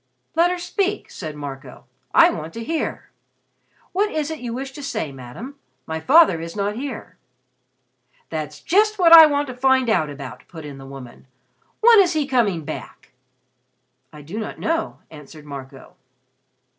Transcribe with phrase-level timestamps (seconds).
[0.35, 1.85] "Let her speak," said Marco.
[2.11, 3.11] "I want to hear.
[3.91, 5.59] What is it you wish to say, Madam?
[5.85, 7.17] My father is not here."
[8.31, 11.27] "That's just what I want to find out about," put in the woman.
[11.81, 13.11] "When is he coming back?"
[14.11, 15.93] "I do not know," answered Marco.